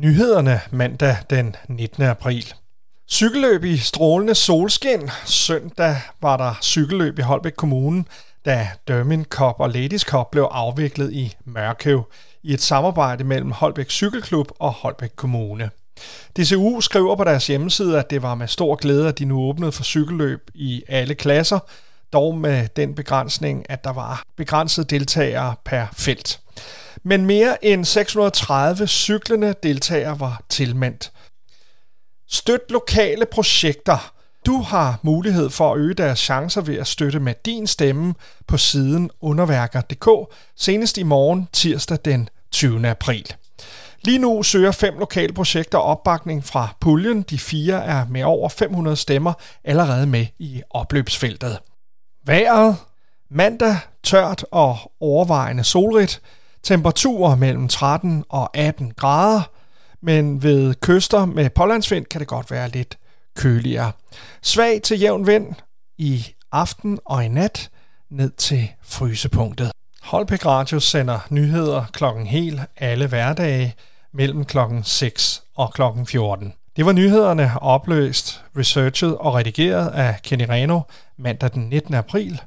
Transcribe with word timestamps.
Nyhederne 0.00 0.60
mandag 0.70 1.16
den 1.30 1.56
19. 1.68 2.02
april. 2.02 2.54
Cykelløb 3.08 3.64
i 3.64 3.76
strålende 3.76 4.34
solskin. 4.34 5.10
Søndag 5.24 5.96
var 6.22 6.36
der 6.36 6.54
cykelløb 6.62 7.18
i 7.18 7.22
Holbæk 7.22 7.52
Kommune, 7.56 8.04
da 8.44 8.68
Dermin 8.88 9.24
Cup 9.24 9.54
og 9.58 9.70
Ladies 9.70 10.02
Cup 10.02 10.26
blev 10.32 10.48
afviklet 10.50 11.12
i 11.12 11.34
Mørkøv 11.44 12.02
i 12.42 12.54
et 12.54 12.60
samarbejde 12.60 13.24
mellem 13.24 13.50
Holbæk 13.50 13.90
Cykelklub 13.90 14.48
og 14.58 14.72
Holbæk 14.72 15.10
Kommune. 15.16 15.70
DCU 16.36 16.80
skriver 16.80 17.16
på 17.16 17.24
deres 17.24 17.46
hjemmeside, 17.46 17.98
at 17.98 18.10
det 18.10 18.22
var 18.22 18.34
med 18.34 18.48
stor 18.48 18.74
glæde, 18.74 19.08
at 19.08 19.18
de 19.18 19.24
nu 19.24 19.40
åbnede 19.40 19.72
for 19.72 19.82
cykelløb 19.82 20.50
i 20.54 20.82
alle 20.88 21.14
klasser, 21.14 21.58
dog 22.12 22.38
med 22.38 22.68
den 22.76 22.94
begrænsning, 22.94 23.70
at 23.70 23.84
der 23.84 23.92
var 23.92 24.22
begrænsede 24.36 24.86
deltagere 24.86 25.54
per 25.64 25.86
felt. 25.92 26.40
Men 27.04 27.26
mere 27.26 27.64
end 27.64 27.84
630 27.84 28.86
cyklende 28.86 29.54
deltagere 29.62 30.20
var 30.20 30.42
tilmeldt. 30.48 31.12
Støt 32.28 32.70
lokale 32.70 33.26
projekter. 33.26 34.12
Du 34.46 34.62
har 34.62 34.98
mulighed 35.02 35.50
for 35.50 35.72
at 35.72 35.78
øge 35.78 35.94
deres 35.94 36.18
chancer 36.18 36.60
ved 36.60 36.76
at 36.76 36.86
støtte 36.86 37.20
med 37.20 37.34
din 37.44 37.66
stemme 37.66 38.14
på 38.46 38.56
siden 38.56 39.10
underværker.dk 39.20 40.34
senest 40.56 40.98
i 40.98 41.02
morgen 41.02 41.48
tirsdag 41.52 41.98
den 42.04 42.28
20. 42.52 42.88
april. 42.88 43.34
Lige 44.02 44.18
nu 44.18 44.42
søger 44.42 44.70
fem 44.70 44.98
lokale 44.98 45.32
projekter 45.32 45.78
opbakning 45.78 46.44
fra 46.44 46.68
puljen. 46.80 47.22
De 47.22 47.38
fire 47.38 47.84
er 47.84 48.06
med 48.10 48.22
over 48.22 48.48
500 48.48 48.96
stemmer 48.96 49.32
allerede 49.64 50.06
med 50.06 50.26
i 50.38 50.62
opløbsfeltet. 50.70 51.58
Været 52.26 52.76
Mandag 53.30 53.76
tørt 54.02 54.44
og 54.50 54.78
overvejende 55.00 55.64
solrigt. 55.64 56.20
Temperaturer 56.62 57.34
mellem 57.34 57.68
13 57.68 58.24
og 58.28 58.56
18 58.56 58.92
grader, 58.96 59.42
men 60.02 60.42
ved 60.42 60.74
kyster 60.74 61.24
med 61.24 61.50
pålandsvind 61.50 62.04
kan 62.06 62.20
det 62.20 62.28
godt 62.28 62.50
være 62.50 62.68
lidt 62.68 62.98
køligere. 63.36 63.92
Svag 64.42 64.80
til 64.82 65.00
jævn 65.00 65.26
vind 65.26 65.46
i 65.98 66.26
aften 66.52 66.98
og 67.04 67.24
i 67.24 67.28
nat 67.28 67.70
ned 68.10 68.30
til 68.30 68.68
frysepunktet. 68.82 69.72
Holbæk 70.02 70.46
Radio 70.46 70.80
sender 70.80 71.18
nyheder 71.30 71.84
klokken 71.92 72.26
hel 72.26 72.60
alle 72.76 73.06
hverdage 73.06 73.74
mellem 74.12 74.44
klokken 74.44 74.84
6 74.84 75.42
og 75.56 75.72
klokken 75.74 76.06
14. 76.06 76.52
Det 76.76 76.86
var 76.86 76.92
nyhederne 76.92 77.52
opløst, 77.62 78.44
researchet 78.58 79.16
og 79.18 79.34
redigeret 79.34 79.88
af 79.88 80.20
Kenny 80.22 80.44
Reno 80.48 80.80
mandag 81.18 81.50
den 81.54 81.68
19. 81.68 81.94
april 81.94 82.40